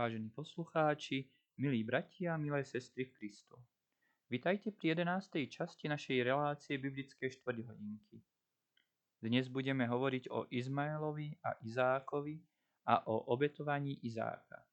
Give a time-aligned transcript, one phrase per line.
[0.00, 1.28] Vážení poslucháči,
[1.60, 3.52] milí bratia, milé sestry v Kristu.
[4.32, 5.44] Vitajte pri 11.
[5.44, 8.16] časti našej relácie Biblické štvrťhodinky.
[9.20, 12.40] Dnes budeme hovoriť o Izmaelovi a Izákovi
[12.88, 14.64] a o obetovaní Izáka.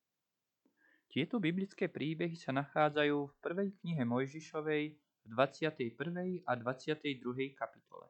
[1.12, 6.48] Tieto biblické príbehy sa nachádzajú v prvej knihe Mojžišovej v 21.
[6.48, 7.52] a 22.
[7.52, 8.08] kapitole.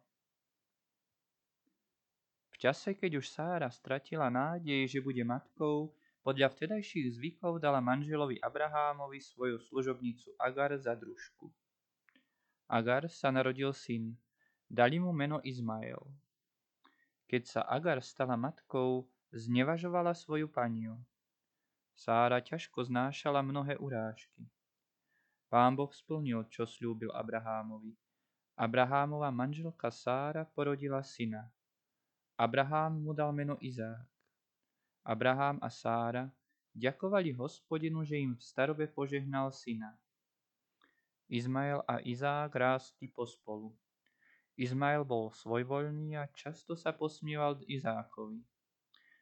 [2.53, 8.41] V čase, keď už Sára stratila nádej, že bude matkou, podľa vtedajších zvykov dala manželovi
[8.41, 11.49] Abrahámovi svoju služobnicu Agar za družku.
[12.67, 14.17] Agar sa narodil syn,
[14.67, 16.03] dali mu meno Izmael.
[17.27, 20.99] Keď sa Agar stala matkou, znevažovala svoju paniu.
[21.97, 24.45] Sára ťažko znášala mnohé urážky.
[25.47, 27.95] Pán Boh splnil, čo slúbil Abrahámovi.
[28.57, 31.47] Abrahámova manželka Sára porodila syna.
[32.37, 34.16] Abrahám mu dal meno Izák.
[35.07, 36.27] Abrahám a Sára
[36.75, 39.95] ďakovali hospodinu, že im v starobe požehnal syna.
[41.31, 43.71] Izmael a Izák rástli pospolu.
[44.59, 48.43] Izmael bol svojvoľný a často sa posmieval Izákovi.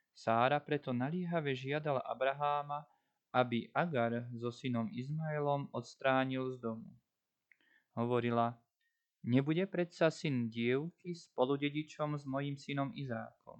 [0.09, 2.89] Sára preto nalíhave žiadala Abraháma,
[3.29, 6.89] aby Agar so synom Izmaelom odstránil z domu.
[7.93, 8.57] Hovorila,
[9.25, 13.57] Nebude predsa syn dievky spoludedičom s mojim synom Izákom.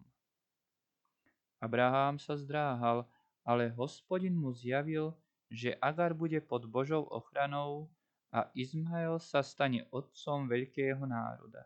[1.66, 3.10] Abraham sa zdráhal,
[3.42, 5.18] ale hospodin mu zjavil,
[5.50, 7.90] že Agar bude pod Božou ochranou
[8.30, 11.66] a Izmael sa stane otcom veľkého národa.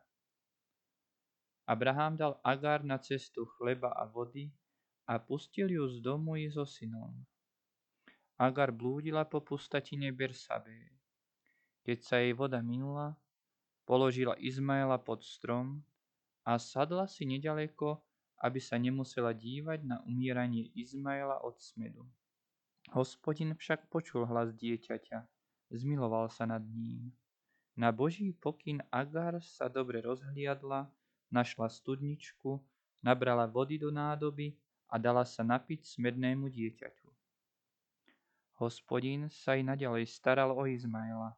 [1.67, 4.47] Abraham dal Agar na cestu chleba a vody
[5.03, 7.11] a pustil ju z domu i so synom.
[8.39, 10.95] Agar blúdila po pustatine Bersabé.
[11.84, 13.19] Keď sa jej voda minula,
[13.84, 15.84] položila Izmaela pod strom
[16.47, 18.00] a sadla si nedaleko,
[18.40, 22.08] aby sa nemusela dívať na umieranie Izmaela od smedu.
[22.96, 25.28] Hospodin však počul hlas dieťaťa,
[25.75, 27.12] zmiloval sa nad ním.
[27.75, 30.90] Na Boží pokyn Agar sa dobre rozhliadla,
[31.30, 32.58] našla studničku,
[33.03, 34.58] nabrala vody do nádoby
[34.90, 37.08] a dala sa napiť smednému dieťaťu.
[38.59, 41.38] Hospodin sa i naďalej staral o Izmaela.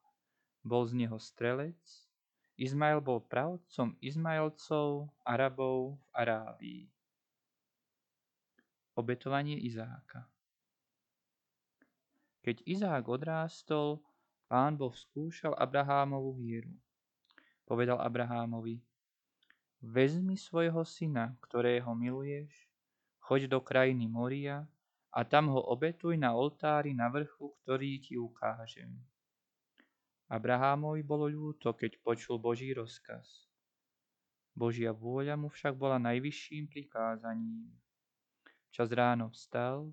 [0.66, 1.78] Bol z neho strelec,
[2.62, 6.84] Izmael bol pravcom Izmaelcov, Arabov v Arábii.
[8.92, 10.28] Obetovanie Izáka
[12.44, 14.04] Keď Izák odrástol,
[14.52, 16.76] pán Boh skúšal Abrahámovu vieru.
[17.64, 18.84] Povedal Abrahámovi,
[19.80, 22.52] vezmi svojho syna, ktorého miluješ,
[23.24, 24.68] choď do krajiny Moria
[25.16, 28.92] a tam ho obetuj na oltári na vrchu, ktorý ti ukážem.
[30.28, 33.48] Abrahámovi bolo ľúto, keď počul Boží rozkaz.
[34.52, 37.72] Božia vôľa mu však bola najvyšším prikázaním.
[38.72, 39.92] Čas ráno vstal,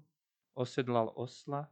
[0.55, 1.67] osedlal osla,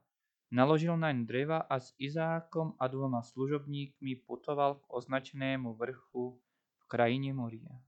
[0.50, 6.39] naložil naň dreva a s Izákom a dvoma služobníkmi putoval k označenému vrchu
[6.78, 7.78] v krajine Moria.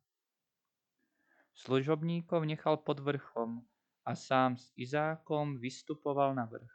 [1.53, 3.67] Služobníkov nechal pod vrchom
[4.07, 6.75] a sám s Izákom vystupoval na vrch.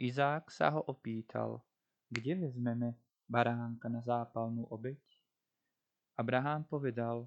[0.00, 1.60] Izák sa ho opýtal–
[2.06, 2.94] kde vezmeme
[3.26, 5.02] baránka na zápalnú obeď?
[6.14, 7.26] Abraham povedal,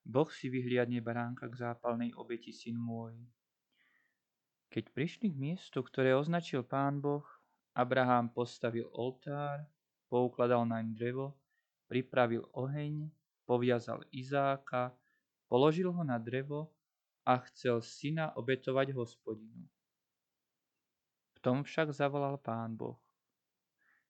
[0.00, 3.12] Boh si vyhliadne baránka k zápalnej obeti, syn môj.
[4.74, 7.22] Keď prišli k miestu, ktoré označil pán Boh,
[7.78, 9.62] Abraham postavil oltár,
[10.10, 11.38] poukladal naň drevo,
[11.86, 13.06] pripravil oheň,
[13.46, 14.90] poviazal Izáka,
[15.46, 16.74] položil ho na drevo
[17.22, 19.62] a chcel syna obetovať hospodinu.
[21.34, 22.98] V tom však zavolal pán Boh.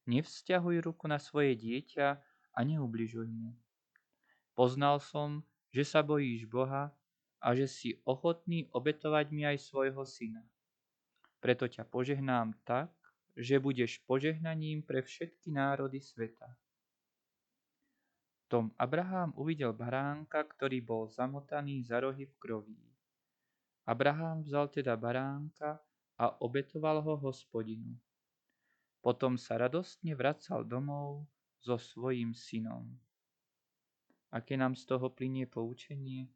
[0.09, 2.09] Nevzťahuj ruku na svoje dieťa
[2.57, 3.53] a neubližuj mu.
[4.57, 6.89] Poznal som, že sa bojíš Boha
[7.37, 10.41] a že si ochotný obetovať mi aj svojho syna.
[11.45, 12.89] Preto ťa požehnám tak,
[13.37, 16.49] že budeš požehnaním pre všetky národy sveta.
[18.49, 22.81] Tom Abraham uvidel baránka, ktorý bol zamotaný za rohy v kroví.
[23.85, 25.85] Abraham vzal teda baránka
[26.17, 27.93] a obetoval ho hospodinu.
[29.05, 31.29] Potom sa radostne vracal domov
[31.61, 32.89] so svojím synom.
[34.33, 36.33] Aké nám z toho plinie poučenie?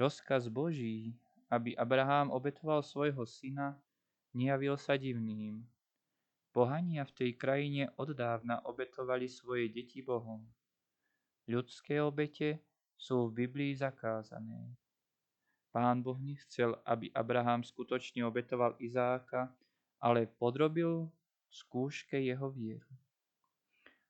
[0.00, 1.12] Rozkaz Boží,
[1.50, 3.74] aby Abraham obetoval svojho syna,
[4.30, 5.66] nejavil sa divným.
[6.54, 10.42] Pohania v tej krajine oddávna obetovali svoje deti Bohom.
[11.50, 12.62] Ľudské obete
[12.94, 14.74] sú v Biblii zakázané.
[15.70, 19.50] Pán Boh nechcel, aby Abraham skutočne obetoval Izáka,
[20.02, 21.06] ale podrobil
[21.50, 22.90] skúške jeho vieru.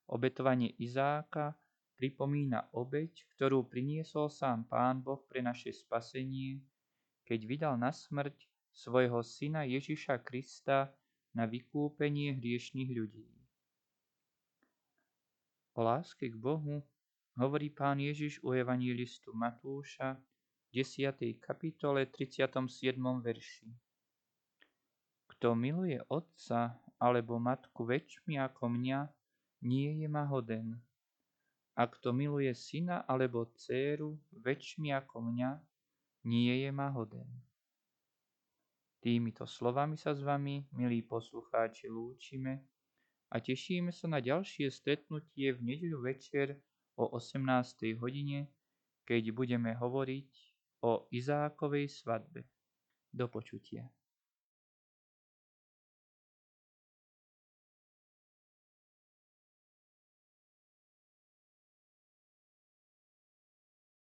[0.09, 1.53] Obetovanie Izáka
[2.01, 6.65] pripomína obeť, ktorú priniesol sám Pán Boh pre naše spasenie,
[7.31, 8.35] keď vydal na smrť
[8.75, 10.91] svojho syna Ježiša Krista
[11.31, 13.31] na vykúpenie hriešných ľudí.
[15.79, 16.83] O láske k Bohu
[17.39, 20.19] hovorí pán Ježiš u evangelistu Matúša
[20.75, 21.39] v 10.
[21.39, 22.99] kapitole 37.
[22.99, 23.71] verši.
[25.31, 29.07] Kto miluje otca alebo matku väčšmi ako mňa,
[29.71, 30.83] nie je ma hoden.
[31.79, 35.70] A kto miluje syna alebo dceru väčšmi ako mňa,
[36.25, 37.29] nie je ma hoden.
[39.01, 42.69] Týmito slovami sa s vami, milí poslucháči, lúčime
[43.33, 46.61] a tešíme sa na ďalšie stretnutie v nedeľu večer
[47.01, 47.97] o 18.
[47.97, 48.53] hodine,
[49.09, 50.31] keď budeme hovoriť
[50.85, 52.45] o Izákovej svadbe.
[53.09, 53.89] Do počutia.